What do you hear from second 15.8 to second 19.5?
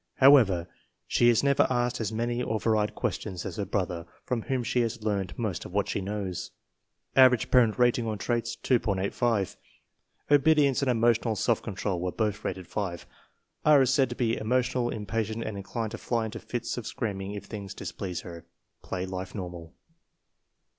to fly into fits of screaking if things displease her. Play life